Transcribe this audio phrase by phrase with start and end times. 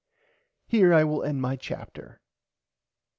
[0.65, 2.21] Here I will end my chapter.